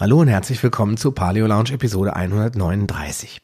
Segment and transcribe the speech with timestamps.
[0.00, 3.40] Hallo und herzlich willkommen zu Paleo Lounge Episode 139.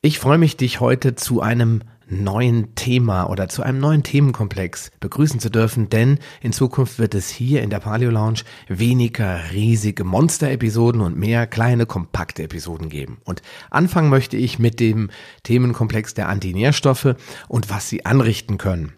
[0.00, 5.40] Ich freue mich, dich heute zu einem neuen Thema oder zu einem neuen Themenkomplex begrüßen
[5.40, 11.00] zu dürfen, denn in Zukunft wird es hier in der Paleo Lounge weniger riesige Monster-Episoden
[11.00, 13.18] und mehr kleine, kompakte Episoden geben.
[13.24, 15.10] Und anfangen möchte ich mit dem
[15.42, 17.16] Themenkomplex der Antinährstoffe
[17.48, 18.92] und was sie anrichten können.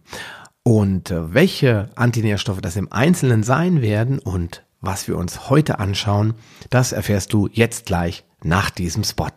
[0.62, 6.34] Und äh, welche Antinährstoffe das im Einzelnen sein werden und was wir uns heute anschauen,
[6.70, 9.28] das erfährst du jetzt gleich nach diesem Spot.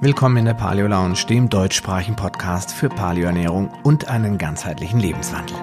[0.00, 5.56] Willkommen in der Paleo Lounge, dem deutschsprachigen Podcast für Paleoernährung und einen ganzheitlichen Lebenswandel.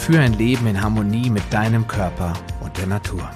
[0.00, 3.28] Für ein Leben in Harmonie mit deinem Körper und der Natur.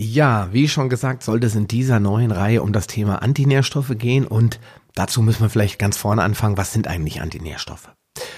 [0.00, 4.28] Ja, wie schon gesagt, sollte es in dieser neuen Reihe um das Thema Antinährstoffe gehen
[4.28, 4.60] und
[4.94, 7.90] dazu müssen wir vielleicht ganz vorne anfangen, was sind eigentlich Antinährstoffe?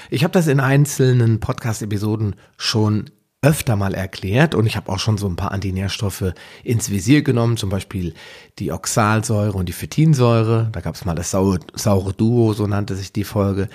[0.08, 3.10] Ich habe das in einzelnen Podcast-Episoden schon
[3.42, 6.32] öfter mal erklärt und ich habe auch schon so ein paar Antinährstoffe
[6.64, 8.14] ins Visier genommen, zum Beispiel
[8.58, 10.70] die Oxalsäure und die Phytinsäure.
[10.72, 13.68] Da gab es mal das saure, saure Duo, so nannte sich die Folge.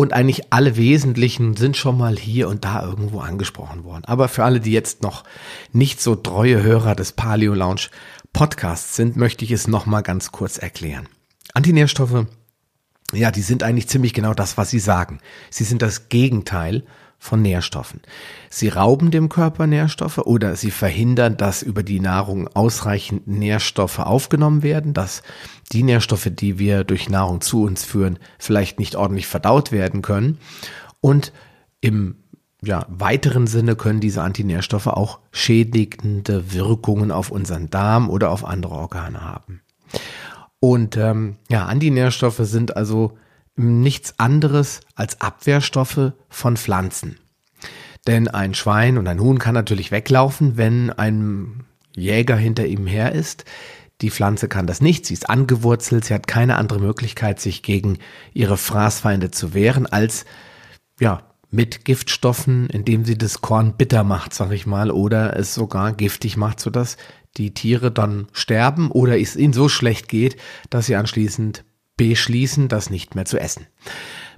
[0.00, 4.06] Und eigentlich alle wesentlichen sind schon mal hier und da irgendwo angesprochen worden.
[4.06, 5.24] Aber für alle, die jetzt noch
[5.74, 7.90] nicht so treue Hörer des Paleo Lounge
[8.32, 11.06] Podcasts sind, möchte ich es nochmal ganz kurz erklären.
[11.52, 12.24] Antinährstoffe,
[13.12, 15.18] ja, die sind eigentlich ziemlich genau das, was sie sagen.
[15.50, 16.84] Sie sind das Gegenteil
[17.20, 18.00] von Nährstoffen.
[18.48, 24.62] Sie rauben dem Körper Nährstoffe oder sie verhindern, dass über die Nahrung ausreichend Nährstoffe aufgenommen
[24.62, 25.22] werden, dass
[25.70, 30.38] die Nährstoffe, die wir durch Nahrung zu uns führen, vielleicht nicht ordentlich verdaut werden können.
[31.00, 31.32] Und
[31.82, 32.16] im
[32.62, 38.74] ja, weiteren Sinne können diese Antinährstoffe auch schädigende Wirkungen auf unseren Darm oder auf andere
[38.74, 39.60] Organe haben.
[40.58, 43.18] Und ähm, ja, Antinährstoffe sind also
[43.60, 47.18] nichts anderes als Abwehrstoffe von Pflanzen.
[48.06, 53.12] Denn ein Schwein und ein Huhn kann natürlich weglaufen, wenn ein Jäger hinter ihm her
[53.12, 53.44] ist.
[54.00, 57.98] Die Pflanze kann das nicht, sie ist angewurzelt, sie hat keine andere Möglichkeit, sich gegen
[58.32, 60.24] ihre Fraßfeinde zu wehren, als
[60.98, 65.92] ja, mit Giftstoffen, indem sie das Korn bitter macht, sag ich mal, oder es sogar
[65.92, 66.96] giftig macht, sodass
[67.36, 70.36] die Tiere dann sterben oder es ihnen so schlecht geht,
[70.70, 71.64] dass sie anschließend
[72.08, 73.66] beschließen, das nicht mehr zu essen.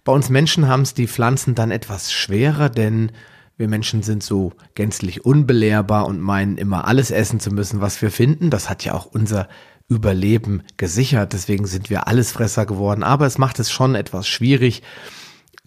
[0.02, 3.12] Bei uns Menschen haben es die Pflanzen dann etwas schwerer, denn
[3.56, 8.10] wir Menschen sind so gänzlich unbelehrbar und meinen immer alles essen zu müssen, was wir
[8.10, 8.50] finden.
[8.50, 9.48] Das hat ja auch unser
[9.88, 11.34] Überleben gesichert.
[11.34, 13.04] Deswegen sind wir Allesfresser geworden.
[13.04, 14.82] Aber es macht es schon etwas schwierig,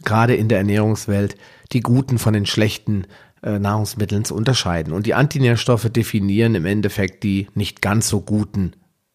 [0.04, 1.38] gerade in der Ernährungswelt,
[1.72, 3.08] die guten von den schlechten
[3.42, 4.92] äh, Nahrungsmitteln zu unterscheiden.
[4.92, 8.74] Und die Antinährstoffe definieren im Endeffekt die nicht ganz so guten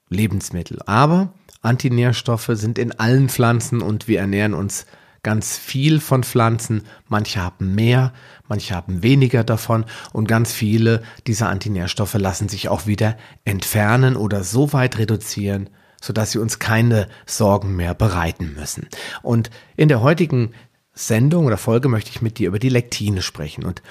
[0.08, 0.78] Lebensmittel.
[0.86, 4.87] Aber Antinährstoffe sind in allen Pflanzen und wir ernähren uns
[5.22, 6.82] ganz viel von Pflanzen.
[7.09, 8.12] Manche haben mehr,
[8.48, 14.44] manche haben weniger davon und ganz viele dieser Antinährstoffe lassen sich auch wieder entfernen oder
[14.44, 15.69] so weit reduzieren,
[16.00, 18.88] sodass sie uns keine Sorgen mehr bereiten müssen.
[19.22, 20.53] Und in der heutigen
[20.94, 23.65] Sendung oder Folge möchte ich mit dir über die Lektine sprechen.
[23.65, 23.82] Und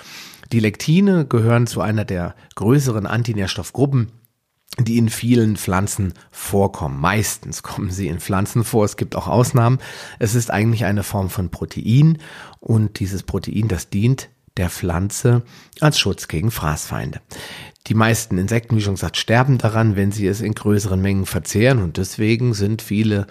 [0.52, 4.12] die Lektine gehören zu einer der größeren Antinährstoffgruppen
[4.78, 7.00] die in vielen Pflanzen vorkommen.
[7.00, 8.86] Meistens kommen sie in Pflanzen vor.
[8.86, 9.80] Es gibt auch Ausnahmen.
[10.20, 12.20] Es ist eigentlich eine Form von Protein
[12.60, 15.44] und dieses Protein, das dient der Pflanze
[15.80, 17.22] als Schutz gegen Fraßfeinde.
[17.88, 21.82] Die meisten Insekten, wie schon gesagt, sterben daran, wenn sie es in größeren Mengen verzehren
[21.82, 23.26] und deswegen sind viele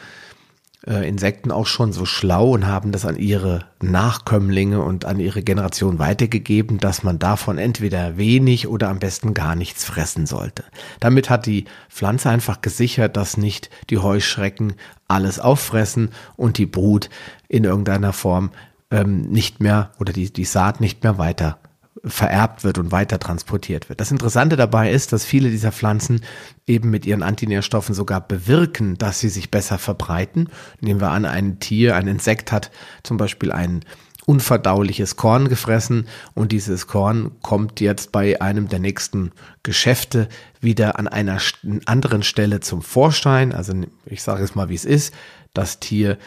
[0.89, 5.43] äh, Insekten auch schon so schlau und haben das an ihre Nachkömmlinge und an ihre
[5.43, 10.65] Generation weitergegeben, dass man davon entweder wenig oder am besten gar nichts fressen sollte.
[10.99, 14.75] Damit hat die Pflanze einfach gesichert, dass nicht die Heuschrecken
[15.07, 17.11] alles auffressen und die Brut
[17.49, 18.51] in irgendeiner Form
[18.91, 21.59] ähm, nicht mehr oder die, die Saat nicht mehr weiter
[22.05, 24.01] vererbt wird und weiter transportiert wird.
[24.01, 26.21] Das Interessante dabei ist, dass viele dieser Pflanzen
[26.67, 30.49] eben mit ihren Antinährstoffen sogar bewirken, dass sie sich besser verbreiten.
[30.81, 32.71] Nehmen wir an, ein Tier, ein Insekt hat
[33.03, 33.85] zum Beispiel ein
[34.27, 39.33] unverdauliches Korn gefressen und dieses Korn kommt jetzt bei einem der nächsten
[39.63, 40.29] Geschäfte
[40.61, 41.39] wieder an einer
[41.87, 43.55] anderen Stelle zum Vorschein.
[43.55, 43.73] Also
[44.05, 45.15] ich sage es mal, wie es ist.
[45.55, 46.19] Das Tier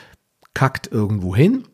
[0.55, 1.67] kackt irgendwo hin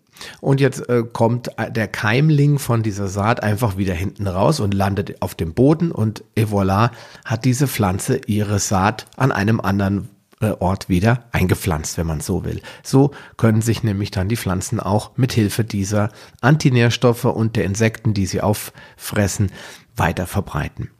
[0.48, 5.22] und jetzt äh, kommt der Keimling von dieser Saat einfach wieder hinten raus und landet
[5.22, 6.92] auf dem Boden und et voilà,
[7.26, 10.08] hat diese Pflanze ihre Saat an einem anderen
[10.40, 12.62] äh, Ort wieder eingepflanzt, wenn man so will.
[12.82, 18.14] So können sich nämlich dann die Pflanzen auch mit Hilfe dieser Antinährstoffe und der Insekten,
[18.14, 19.52] die sie auffressen,
[19.98, 20.92] weiter verbreiten.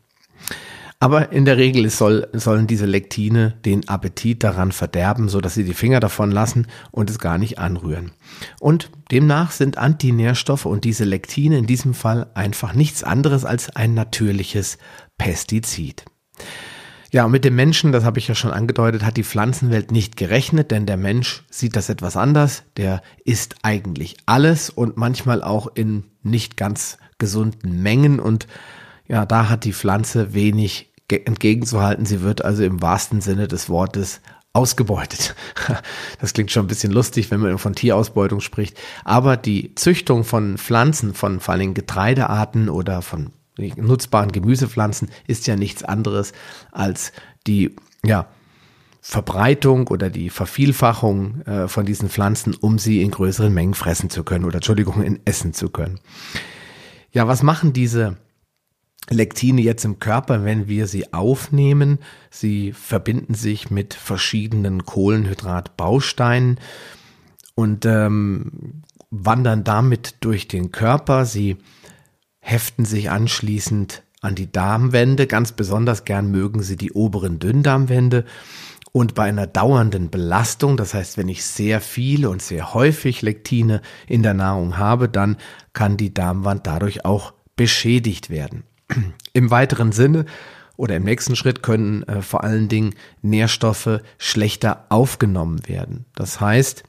[1.00, 5.64] Aber in der Regel soll, sollen diese Lektine den Appetit daran verderben, so dass sie
[5.64, 8.12] die Finger davon lassen und es gar nicht anrühren.
[8.60, 13.94] Und demnach sind Antinährstoffe und diese Lektine in diesem Fall einfach nichts anderes als ein
[13.94, 14.80] natürliches
[15.20, 16.04] Pestizid.
[17.12, 20.18] Ja, und mit dem Menschen, das habe ich ja schon angedeutet, hat die Pflanzenwelt nicht
[20.18, 22.64] gerechnet, denn der Mensch sieht das etwas anders.
[22.76, 28.48] Der isst eigentlich alles und manchmal auch in nicht ganz gesunden Mengen und
[29.08, 32.06] ja, da hat die Pflanze wenig entgegenzuhalten.
[32.06, 34.22] Sie wird also im wahrsten Sinne des Wortes
[34.54, 35.36] ausgebeutet.
[36.20, 38.76] Das klingt schon ein bisschen lustig, wenn man von Tierausbeutung spricht.
[39.06, 45.56] Aber die Züchtung von Pflanzen, von vor allem Getreidearten oder von nutzbaren Gemüsepflanzen ist ja
[45.56, 46.34] nichts anderes
[46.72, 47.12] als
[47.46, 48.28] die, ja,
[49.00, 54.24] Verbreitung oder die Vervielfachung äh, von diesen Pflanzen, um sie in größeren Mengen fressen zu
[54.24, 56.00] können oder Entschuldigung, in essen zu können.
[57.12, 58.18] Ja, was machen diese
[59.10, 62.00] Lektine jetzt im Körper, wenn wir sie aufnehmen?
[62.30, 66.60] Sie verbinden sich mit verschiedenen Kohlenhydratbausteinen
[67.56, 71.26] und ähm, wandern damit durch den Körper.
[71.26, 71.58] Sie
[72.40, 75.28] heften sich anschließend an die Darmwände.
[75.28, 78.26] Ganz besonders gern mögen sie die oberen Dünndarmwände.
[78.92, 83.82] Und bei einer dauernden Belastung, das heißt, wenn ich sehr viele und sehr häufig Lektine
[84.08, 85.38] in der Nahrung habe, dann
[85.74, 88.64] kann die Darmwand dadurch auch beschädigt werden.
[89.34, 90.26] Im weiteren Sinne
[90.78, 96.06] oder im nächsten Schritt können äh, vor allen Dingen Nährstoffe schlechter aufgenommen werden.
[96.16, 96.84] Das heißt,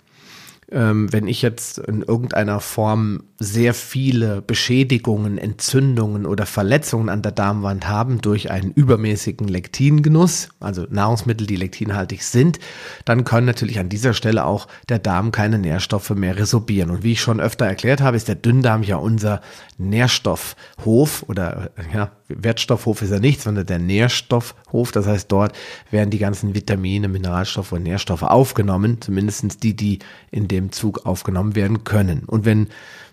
[0.70, 7.30] ähm, wenn ich jetzt in irgendeiner Form sehr viele Beschädigungen, Entzündungen oder Verletzungen an der
[7.30, 12.58] Darmwand haben durch einen übermäßigen Lektingenuss, also Nahrungsmittel, die lektinhaltig sind,
[13.04, 16.90] dann kann natürlich an dieser Stelle auch der Darm keine Nährstoffe mehr resorbieren.
[16.90, 19.40] Und wie ich schon öfter erklärt habe, ist der Dünndarm ja unser
[19.78, 24.90] Nährstoffhof oder ja, Wertstoffhof ist er nicht, sondern der Nährstoffhof.
[24.90, 25.56] Das heißt, dort
[25.92, 30.00] werden die ganzen Vitamine, Mineralstoffe und Nährstoffe aufgenommen, zumindest die, die
[30.32, 32.24] in dem Zug aufgenommen werden können.
[32.26, 32.66] Und wenn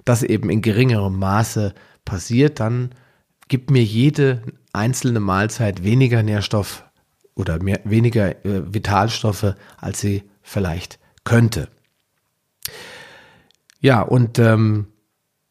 [0.06, 1.74] das eben in geringerem Maße
[2.06, 2.92] passiert, dann
[3.48, 4.42] gibt mir jede
[4.74, 6.86] einzelne Mahlzeit weniger Nährstoff
[7.36, 11.68] oder mehr, weniger äh, Vitalstoffe, als sie vielleicht könnte.
[13.80, 14.88] Ja, und ähm,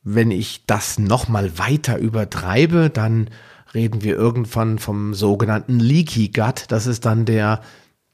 [0.02, 3.30] wenn ich das nochmal weiter übertreibe, dann
[3.74, 6.66] reden wir irgendwann vom sogenannten Leaky Gut.
[6.68, 7.60] Das ist dann der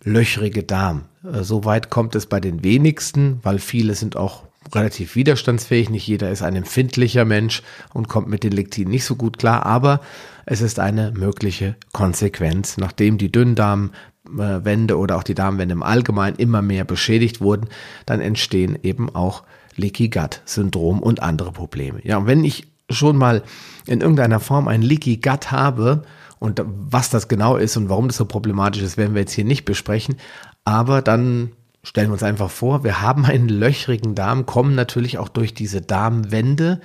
[0.03, 1.05] löchrige Darm.
[1.25, 5.91] Äh, so weit kommt es bei den wenigsten, weil viele sind auch relativ widerstandsfähig.
[5.91, 7.63] Nicht jeder ist ein empfindlicher Mensch
[7.93, 10.01] und kommt mit den Lektinen nicht so gut klar, aber
[10.47, 16.63] es ist eine mögliche Konsequenz, nachdem die Dünndarmwände oder auch die Darmwände im Allgemeinen immer
[16.63, 17.69] mehr beschädigt wurden,
[18.07, 19.45] dann entstehen eben auch
[19.77, 22.01] Leaky Gut Syndrom und andere Probleme.
[22.03, 23.43] Ja, und wenn ich schon mal
[23.87, 26.03] in irgendeiner Form ein Leaky Gut habe,
[26.41, 29.45] und was das genau ist und warum das so problematisch ist, werden wir jetzt hier
[29.45, 30.17] nicht besprechen.
[30.65, 35.29] Aber dann stellen wir uns einfach vor, wir haben einen löchrigen Darm, kommen natürlich auch
[35.29, 36.81] durch diese Darmwände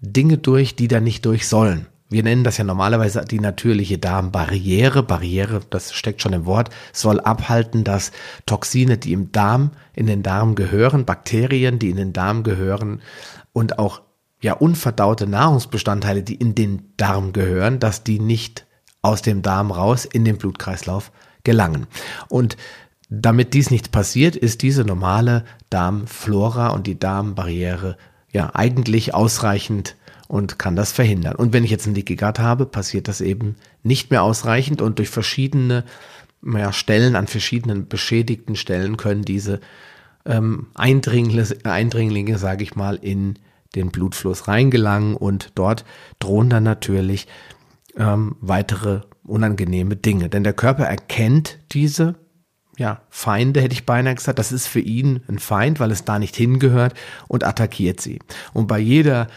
[0.00, 1.86] Dinge durch, die da nicht durch sollen.
[2.10, 5.02] Wir nennen das ja normalerweise die natürliche Darmbarriere.
[5.02, 8.12] Barriere, das steckt schon im Wort, soll abhalten, dass
[8.46, 13.00] Toxine, die im Darm, in den Darm gehören, Bakterien, die in den Darm gehören
[13.52, 14.02] und auch
[14.42, 18.66] ja unverdaute Nahrungsbestandteile, die in den Darm gehören, dass die nicht
[19.00, 21.10] aus dem Darm raus in den Blutkreislauf
[21.42, 21.86] gelangen.
[22.28, 22.56] Und
[23.20, 27.96] damit dies nicht passiert, ist diese normale Darmflora und die Darmbarriere
[28.30, 29.96] ja eigentlich ausreichend
[30.28, 31.36] und kann das verhindern.
[31.36, 34.98] Und wenn ich jetzt ein Leaky Gut habe, passiert das eben nicht mehr ausreichend und
[34.98, 35.84] durch verschiedene
[36.44, 39.60] ja, Stellen an verschiedenen beschädigten Stellen können diese
[40.26, 43.38] ähm, Eindringlinge, Eindringlinge sage ich mal, in
[43.74, 45.84] den Blutfluss reingelangen und dort
[46.18, 47.26] drohen dann natürlich
[47.96, 50.28] ähm, weitere unangenehme Dinge.
[50.28, 52.14] Denn der Körper erkennt diese
[52.76, 54.38] ja, Feinde, hätte ich beinahe gesagt.
[54.38, 56.94] Das ist für ihn ein Feind, weil es da nicht hingehört
[57.28, 58.18] und attackiert sie.
[58.52, 59.28] Und bei jeder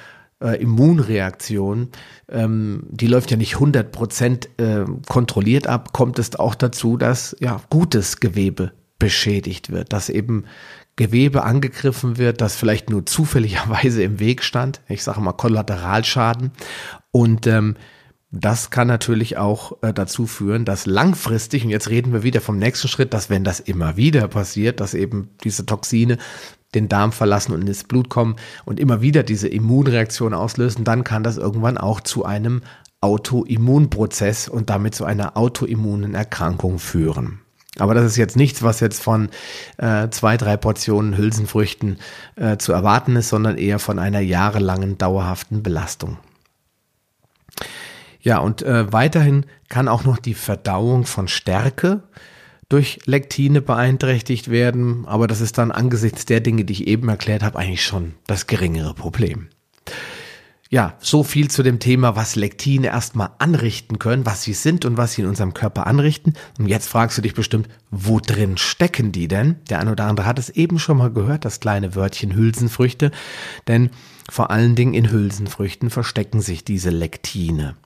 [0.42, 1.90] äh, Immunreaktion,
[2.30, 7.36] ähm, die läuft ja nicht 100 Prozent äh, kontrolliert ab, kommt es auch dazu, dass
[7.40, 10.46] ja gutes Gewebe beschädigt wird, dass eben
[10.96, 14.82] Gewebe angegriffen wird, das vielleicht nur zufälligerweise im Weg stand.
[14.88, 16.52] Ich sage mal Kollateralschaden.
[17.12, 17.76] Und ähm,
[18.40, 22.58] das kann natürlich auch äh, dazu führen, dass langfristig, und jetzt reden wir wieder vom
[22.58, 26.18] nächsten Schritt, dass wenn das immer wieder passiert, dass eben diese Toxine
[26.76, 31.24] den Darm verlassen und ins Blut kommen und immer wieder diese Immunreaktion auslösen, dann kann
[31.24, 32.62] das irgendwann auch zu einem
[33.02, 37.40] Autoimmunprozess und damit zu einer autoimmunen Erkrankung führen.
[37.80, 39.30] Aber das ist jetzt nichts, was jetzt von
[39.78, 42.00] äh, zwei, drei Portionen Hülsenfrüchten
[42.36, 46.18] äh, zu erwarten ist, sondern eher von einer jahrelangen dauerhaften Belastung.
[48.22, 52.04] Ja, und äh, weiterhin kann auch noch die Verdauung von Stärke
[52.70, 57.44] durch Lektine beeinträchtigt werden, aber das ist dann angesichts der Dinge, die ich eben erklärt
[57.44, 59.48] habe, eigentlich schon das geringere Problem.
[60.70, 64.98] Ja, so viel zu dem Thema, was Lektine erstmal anrichten können, was sie sind und
[64.98, 66.34] was sie in unserem Körper anrichten.
[66.60, 69.56] Und jetzt fragst du dich bestimmt, wo drin stecken die denn?
[69.70, 73.12] Der eine oder andere hat es eben schon mal gehört, das kleine Wörtchen Hülsenfrüchte,
[73.70, 73.92] denn
[74.30, 77.78] vor allen Dingen in Hülsenfrüchten verstecken sich diese Lektine.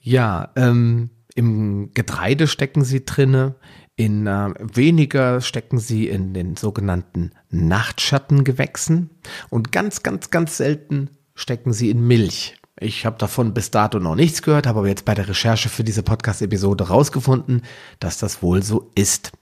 [0.00, 3.54] Ja, ähm, im Getreide stecken sie drinne,
[3.96, 9.10] in äh, weniger stecken sie in den sogenannten Nachtschattengewächsen
[9.50, 12.56] und ganz, ganz, ganz selten stecken sie in Milch.
[12.82, 15.84] Ich habe davon bis dato noch nichts gehört, habe aber jetzt bei der Recherche für
[15.84, 17.60] diese Podcast-Episode rausgefunden,
[17.98, 19.32] dass das wohl so ist.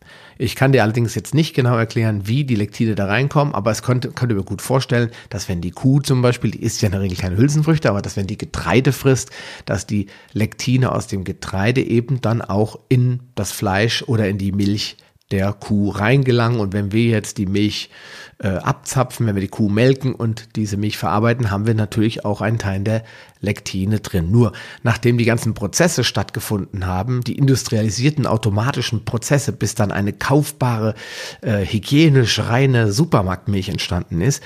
[0.41, 3.83] Ich kann dir allerdings jetzt nicht genau erklären, wie die Lektine da reinkommen, aber es
[3.83, 6.93] könnte, könnte mir gut vorstellen, dass wenn die Kuh zum Beispiel, die isst ja in
[6.93, 9.31] der Regel keine Hülsenfrüchte, aber dass wenn die Getreide frisst,
[9.65, 14.53] dass die Lektine aus dem Getreide eben dann auch in das Fleisch oder in die
[14.53, 14.97] Milch
[15.31, 16.61] der Kuh reingelangen.
[16.61, 17.91] Und wenn wir jetzt die Milch
[18.39, 22.41] äh, abzapfen, wenn wir die Kuh melken und diese Milch verarbeiten, haben wir natürlich auch
[22.41, 23.05] einen Teil der
[23.41, 24.31] Lektine drin.
[24.31, 30.95] Nur nachdem die ganzen Prozesse stattgefunden haben, die industrialisierten automatischen Prozesse, bis dann eine kaufbare,
[31.41, 34.43] äh, hygienisch reine Supermarktmilch entstanden ist,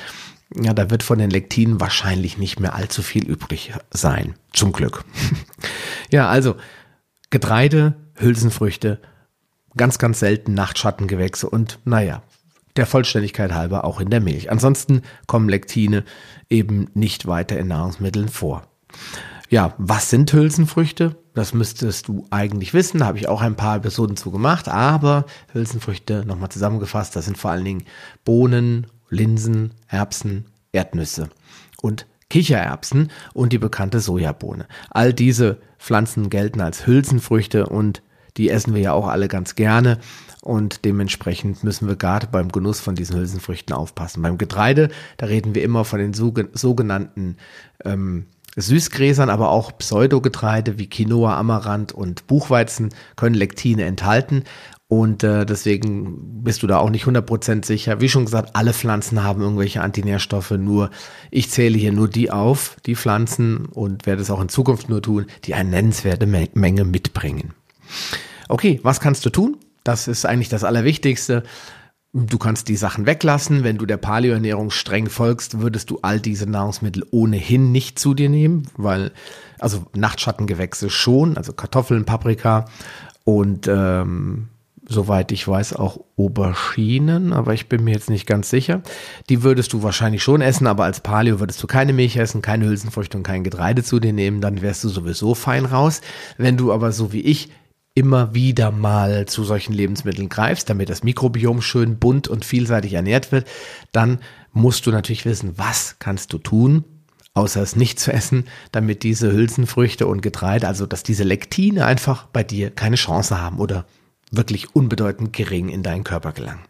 [0.61, 4.35] ja, da wird von den Lektinen wahrscheinlich nicht mehr allzu viel übrig sein.
[4.53, 5.05] Zum Glück.
[6.11, 6.57] ja, also
[7.31, 9.01] Getreide, Hülsenfrüchte,
[9.77, 12.23] ganz, ganz selten Nachtschattengewächse und naja,
[12.77, 14.51] der Vollständigkeit halber auch in der Milch.
[14.51, 16.05] Ansonsten kommen Lektine
[16.49, 18.63] eben nicht weiter in Nahrungsmitteln vor.
[19.51, 21.17] Ja, was sind Hülsenfrüchte?
[21.35, 23.01] Das müsstest du eigentlich wissen.
[23.01, 24.69] Da habe ich auch ein paar Episoden zu gemacht.
[24.69, 27.85] Aber Hülsenfrüchte, nochmal zusammengefasst, das sind vor allen Dingen
[28.25, 31.29] Bohnen, Linsen, Erbsen, Erdnüsse
[31.83, 34.67] und Kichererbsen und die bekannte Sojabohne.
[34.89, 38.03] All diese Pflanzen gelten als Hülsenfrüchte und
[38.37, 39.99] die essen wir ja auch alle ganz gerne.
[40.43, 44.23] Und dementsprechend müssen wir gerade beim Genuss von diesen Hülsenfrüchten aufpassen.
[44.23, 47.37] Beim Getreide, da reden wir immer von den sogenannten
[47.85, 54.45] ähm, Süßgräsern, aber auch Pseudogetreide wie Quinoa, Amaranth und Buchweizen können Lektine enthalten.
[54.89, 58.03] Und äh, deswegen bist du da auch nicht 100% sicher.
[58.03, 60.51] Wie schon gesagt, alle Pflanzen haben irgendwelche Antinährstoffe.
[60.51, 60.91] Nur
[61.31, 65.01] ich zähle hier nur die auf, die Pflanzen und werde es auch in Zukunft nur
[65.01, 67.55] tun, die eine nennenswerte Menge mitbringen.
[68.49, 69.57] Okay, was kannst du tun?
[69.85, 71.43] Das ist eigentlich das Allerwichtigste.
[72.13, 73.65] Du kannst die Sachen weglassen.
[73.65, 78.29] Wenn du der Paleoernährung streng folgst, würdest du all diese Nahrungsmittel ohnehin nicht zu dir
[78.29, 79.13] nehmen, weil,
[79.59, 82.67] also Nachtschattengewächse schon, also Kartoffeln, Paprika
[83.25, 84.49] und ähm,
[84.87, 88.83] soweit ich weiß auch Auberginen, aber ich bin mir jetzt nicht ganz sicher.
[89.29, 92.67] Die würdest du wahrscheinlich schon essen, aber als Paleo würdest du keine Milch essen, keine
[92.67, 96.01] Hülsenfrüchte und kein Getreide zu dir nehmen, dann wärst du sowieso fein raus.
[96.37, 97.51] Wenn du aber so wie ich
[97.95, 103.33] immer wieder mal zu solchen Lebensmitteln greifst, damit das Mikrobiom schön bunt und vielseitig ernährt
[103.33, 103.47] wird,
[103.93, 104.21] dann
[104.53, 106.85] musst du natürlich wissen, was kannst du tun,
[107.35, 112.27] außer es nicht zu essen, damit diese Hülsenfrüchte und Getreide, also dass diese Lektine einfach
[112.27, 113.87] bei dir keine Chance haben oder
[114.31, 116.65] wirklich unbedeutend gering in deinen Körper gelangen.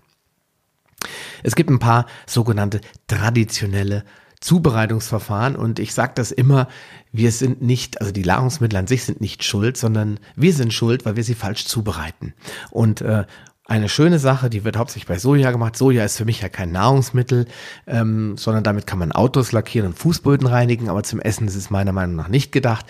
[1.42, 4.04] Es gibt ein paar sogenannte traditionelle
[4.42, 6.68] Zubereitungsverfahren und ich sage das immer,
[7.12, 11.04] wir sind nicht, also die Nahrungsmittel an sich sind nicht schuld, sondern wir sind schuld,
[11.04, 12.34] weil wir sie falsch zubereiten.
[12.70, 13.24] Und äh,
[13.64, 15.76] eine schöne Sache, die wird hauptsächlich bei Soja gemacht.
[15.76, 17.46] Soja ist für mich ja kein Nahrungsmittel,
[17.86, 21.70] ähm, sondern damit kann man Autos lackieren und Fußböden reinigen, aber zum Essen ist es
[21.70, 22.84] meiner Meinung nach nicht gedacht.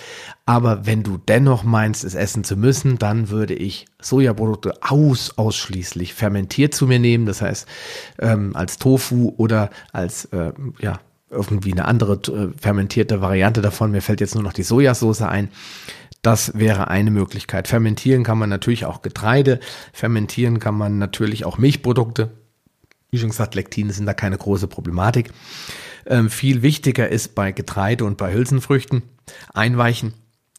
[0.46, 6.14] Aber wenn du dennoch meinst, es essen zu müssen, dann würde ich Sojaprodukte aus, ausschließlich
[6.14, 7.68] fermentiert zu mir nehmen, das heißt
[8.18, 10.98] ähm, als Tofu oder als äh, ja,
[11.32, 13.90] irgendwie eine andere äh, fermentierte Variante davon.
[13.90, 15.48] Mir fällt jetzt nur noch die Sojasauce ein.
[16.20, 17.66] Das wäre eine Möglichkeit.
[17.66, 19.58] Fermentieren kann man natürlich auch Getreide.
[19.92, 22.30] Fermentieren kann man natürlich auch Milchprodukte.
[23.10, 25.30] Wie schon gesagt, Lektine sind da keine große Problematik.
[26.06, 29.02] Ähm, viel wichtiger ist bei Getreide und bei Hülsenfrüchten
[29.52, 30.14] einweichen.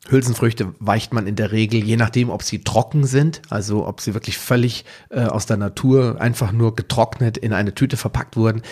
[0.10, 4.14] Hülsenfrüchte weicht man in der Regel, je nachdem, ob sie trocken sind, also ob sie
[4.14, 8.64] wirklich völlig äh, aus der Natur einfach nur getrocknet in eine Tüte verpackt wurden,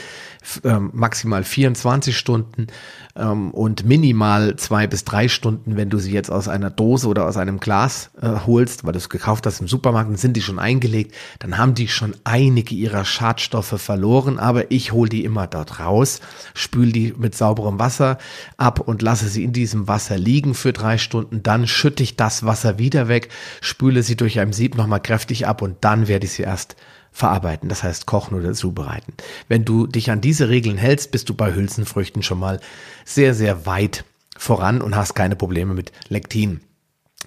[0.66, 2.68] ähm, maximal 24 Stunden
[3.16, 7.26] ähm, und minimal zwei bis drei Stunden, wenn du sie jetzt aus einer Dose oder
[7.26, 10.42] aus einem Glas äh, holst, weil du es gekauft hast im Supermarkt, dann sind die
[10.42, 15.48] schon eingelegt, dann haben die schon einige ihrer Schadstoffe verloren, aber ich hole die immer
[15.48, 16.20] dort raus,
[16.54, 18.18] spül die mit sauberem Wasser
[18.58, 22.46] ab und lasse sie in diesem Wasser liegen für drei Stunden, dann schütte ich das
[22.46, 23.30] Wasser wieder weg,
[23.62, 26.76] spüle sie durch ein Sieb nochmal kräftig ab und dann werde ich sie erst
[27.12, 29.14] verarbeiten, das heißt kochen oder zubereiten.
[29.48, 32.60] Wenn du dich an diese Regeln hältst, bist du bei Hülsenfrüchten schon mal
[33.06, 34.06] sehr, sehr weit
[34.38, 36.62] voran und hast keine Probleme mit Lektin.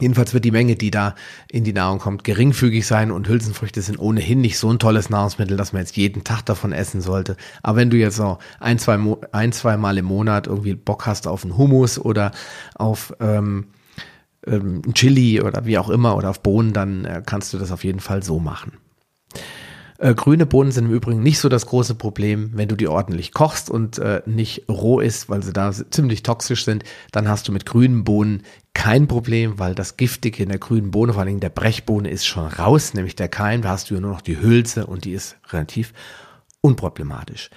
[0.01, 1.15] Jedenfalls wird die Menge, die da
[1.49, 5.57] in die Nahrung kommt, geringfügig sein und Hülsenfrüchte sind ohnehin nicht so ein tolles Nahrungsmittel,
[5.57, 7.37] dass man jetzt jeden Tag davon essen sollte.
[7.63, 8.99] Aber wenn du jetzt so ein, zwei,
[9.31, 12.33] ein, zwei Mal im Monat irgendwie Bock hast auf einen Hummus oder
[12.75, 13.69] auf ähm,
[14.47, 17.85] ähm, Chili oder wie auch immer oder auf Bohnen, dann äh, kannst du das auf
[17.85, 18.73] jeden Fall so machen.
[19.99, 22.51] Äh, grüne Bohnen sind im Übrigen nicht so das große Problem.
[22.55, 26.65] Wenn du die ordentlich kochst und äh, nicht roh isst, weil sie da ziemlich toxisch
[26.65, 28.43] sind, dann hast du mit grünen Bohnen
[28.75, 32.47] kein Problem, weil das Giftige in der grünen Bohne, vor allem der Brechbohne, ist schon
[32.47, 33.63] raus, nämlich der Keim.
[33.63, 35.93] Da hast du ja nur noch die Hülse und die ist relativ
[36.61, 37.51] unproblematisch.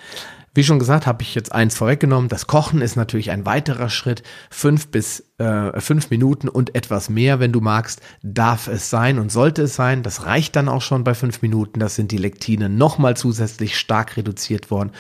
[0.58, 2.30] Wie schon gesagt, habe ich jetzt eins vorweggenommen.
[2.30, 4.24] Das Kochen ist natürlich ein weiterer Schritt.
[4.50, 9.32] Fünf bis äh, fünf Minuten und etwas mehr, wenn du magst, darf es sein und
[9.32, 10.02] sollte es sein.
[10.02, 11.80] Das reicht dann auch schon bei fünf Minuten.
[11.80, 14.94] Das sind die Lektine nochmal zusätzlich stark reduziert worden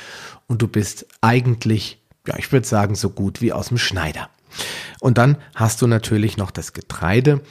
[0.46, 4.30] und du bist eigentlich, ja, ich würde sagen, so gut wie aus dem Schneider.
[5.00, 7.42] Und dann hast du natürlich noch das Getreide.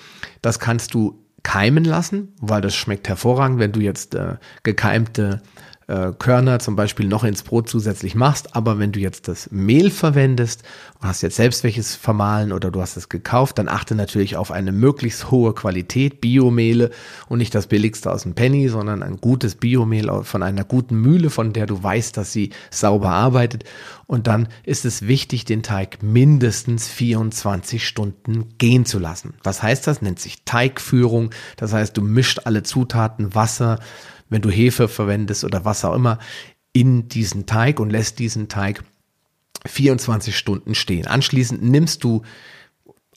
[0.42, 5.42] Das kannst du keimen lassen, weil das schmeckt hervorragend, wenn du jetzt äh, gekeimte
[5.88, 8.56] äh, Körner zum Beispiel noch ins Brot zusätzlich machst.
[8.56, 10.62] Aber wenn du jetzt das Mehl verwendest
[11.00, 14.50] und hast jetzt selbst welches vermahlen oder du hast es gekauft, dann achte natürlich auf
[14.50, 16.90] eine möglichst hohe Qualität, Biomehle
[17.28, 21.30] und nicht das billigste aus dem Penny, sondern ein gutes Biomehl von einer guten Mühle,
[21.30, 23.64] von der du weißt, dass sie sauber arbeitet.
[24.06, 29.34] Und dann ist es wichtig, den Teig mindestens 24 Stunden gehen zu lassen.
[29.42, 30.00] Was heißt das?
[30.00, 31.30] Nennt sich Teigführung.
[31.56, 33.80] Das heißt, du mischt alle Zutaten, Wasser,
[34.28, 36.18] wenn du Hefe verwendest oder was auch immer,
[36.72, 38.82] in diesen Teig und lässt diesen Teig
[39.66, 41.06] 24 Stunden stehen.
[41.06, 42.22] Anschließend nimmst du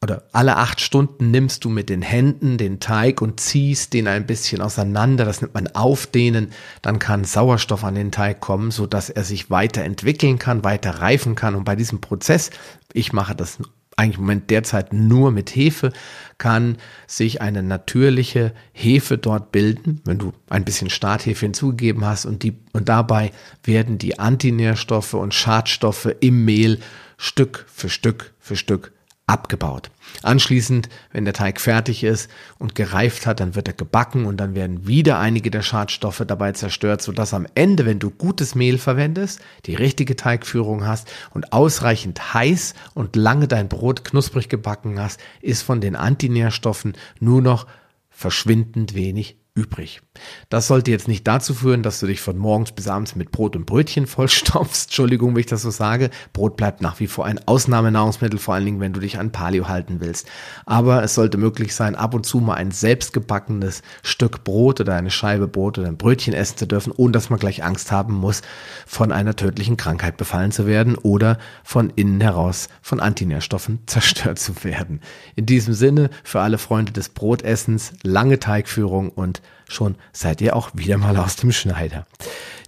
[0.01, 4.25] oder alle acht Stunden nimmst du mit den Händen den Teig und ziehst den ein
[4.25, 5.25] bisschen auseinander.
[5.25, 6.53] Das nennt man Aufdehnen.
[6.81, 11.35] Dann kann Sauerstoff an den Teig kommen, so dass er sich weiterentwickeln kann, weiter reifen
[11.35, 11.55] kann.
[11.55, 12.49] Und bei diesem Prozess,
[12.93, 13.57] ich mache das
[13.99, 15.91] eigentlich im Moment derzeit nur mit Hefe,
[16.37, 22.43] kann sich eine natürliche Hefe dort bilden, wenn du ein bisschen Starthefe hinzugegeben hast und
[22.43, 23.31] die, und dabei
[23.63, 26.79] werden die Antinährstoffe und Schadstoffe im Mehl
[27.17, 28.93] Stück für Stück für Stück
[29.29, 29.91] abgebaut.
[30.23, 34.55] Anschließend, wenn der Teig fertig ist und gereift hat, dann wird er gebacken und dann
[34.55, 39.39] werden wieder einige der Schadstoffe dabei zerstört, sodass am Ende, wenn du gutes Mehl verwendest,
[39.67, 45.61] die richtige Teigführung hast und ausreichend heiß und lange dein Brot knusprig gebacken hast, ist
[45.61, 47.67] von den Antinährstoffen nur noch
[48.09, 50.01] verschwindend wenig übrig.
[50.49, 53.55] Das sollte jetzt nicht dazu führen, dass du dich von morgens bis abends mit Brot
[53.55, 54.85] und Brötchen vollstopfst.
[54.87, 56.09] Entschuldigung, wenn ich das so sage.
[56.33, 59.67] Brot bleibt nach wie vor ein Ausnahmenahrungsmittel, vor allen Dingen, wenn du dich an Paleo
[59.67, 60.27] halten willst.
[60.65, 65.11] Aber es sollte möglich sein, ab und zu mal ein selbstgebackenes Stück Brot oder eine
[65.11, 68.41] Scheibe Brot oder ein Brötchen essen zu dürfen, ohne dass man gleich Angst haben muss,
[68.87, 74.63] von einer tödlichen Krankheit befallen zu werden oder von innen heraus von Antinährstoffen zerstört zu
[74.63, 75.01] werden.
[75.35, 80.71] In diesem Sinne, für alle Freunde des Brotessens, lange Teigführung und schon seid ihr auch
[80.73, 82.05] wieder mal aus dem Schneider.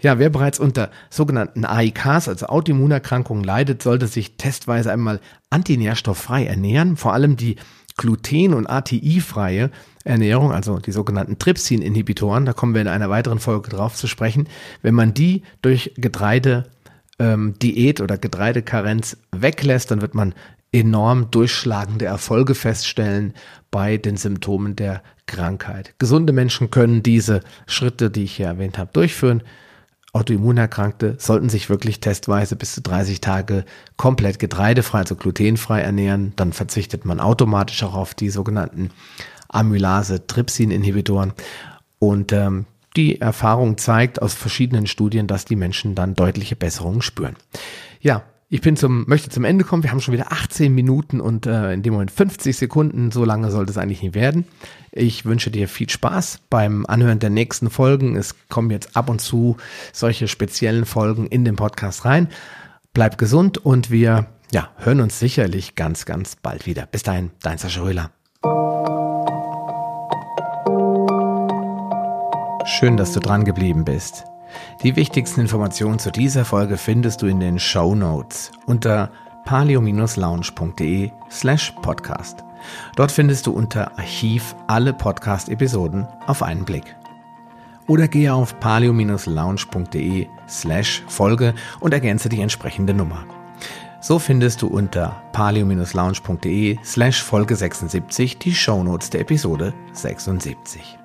[0.02, 6.98] Ja, wer bereits unter sogenannten AIKs, also Autoimmunerkrankungen leidet, sollte sich testweise einmal antinährstofffrei ernähren.
[6.98, 7.58] Vor allem die
[7.98, 9.70] gluten- und ATI-freie
[10.04, 14.48] Ernährung, also die sogenannten Trypsin-Inhibitoren, da kommen wir in einer weiteren Folge drauf zu sprechen.
[14.82, 16.66] Wenn man die durch Getreide
[17.20, 20.34] ähm, Diät oder Getreidekarenz weglässt, dann wird man
[20.72, 23.34] enorm durchschlagende Erfolge feststellen
[23.70, 25.96] bei den Symptomen der Krankheit.
[25.98, 29.42] Gesunde Menschen können diese Schritte, die ich hier erwähnt habe, durchführen.
[30.14, 33.64] Autoimmunerkrankte sollten sich wirklich testweise bis zu 30 Tage
[33.96, 36.34] komplett getreidefrei, also glutenfrei ernähren.
[36.36, 38.90] Dann verzichtet man automatisch auch auf die sogenannten
[39.48, 41.32] Amylase-Trypsin-Inhibitoren.
[41.98, 42.66] Und ähm,
[42.98, 47.38] die Erfahrung zeigt aus verschiedenen Studien, dass die Menschen dann deutliche Besserungen spüren.
[48.02, 49.82] Ja, ich bin zum, möchte zum Ende kommen.
[49.82, 53.10] Wir haben schon wieder 18 Minuten und äh, in dem Moment 50 Sekunden.
[53.10, 54.44] So lange sollte es eigentlich nicht werden.
[54.92, 58.18] Ich wünsche dir viel Spaß beim Anhören der nächsten Folgen.
[58.18, 59.56] Es kommen jetzt ab und zu
[59.94, 62.28] solche speziellen Folgen in den Podcast rein.
[62.94, 66.86] Bleib gesund und wir ja, hören uns sicherlich ganz, ganz bald wieder.
[66.88, 68.12] Bis dahin, dein Sascha Röhler.
[72.66, 74.26] Schön, dass du dran geblieben bist.
[74.84, 79.12] Die wichtigsten Informationen zu dieser Folge findest du in den Show Notes unter
[79.46, 82.44] palio-lounge.de slash podcast.
[82.96, 86.96] Dort findest du unter Archiv alle Podcast-Episoden auf einen Blick.
[87.88, 93.26] Oder gehe auf palio-lounge.de slash Folge und ergänze die entsprechende Nummer.
[94.00, 101.01] So findest du unter palio-lounge.de slash Folge 76 die Shownotes der Episode 76.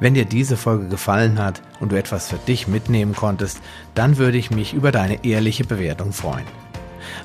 [0.00, 3.60] Wenn dir diese Folge gefallen hat und du etwas für dich mitnehmen konntest,
[3.94, 6.46] dann würde ich mich über deine ehrliche Bewertung freuen.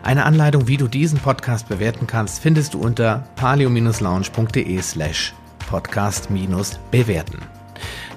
[0.03, 5.33] Eine Anleitung, wie du diesen Podcast bewerten kannst, findest du unter palio-lounge.de slash
[5.69, 7.39] podcast-bewerten.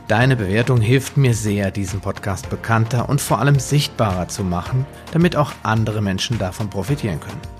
[0.09, 5.37] Deine Bewertung hilft mir sehr, diesen Podcast bekannter und vor allem sichtbarer zu machen, damit
[5.37, 7.60] auch andere Menschen davon profitieren können.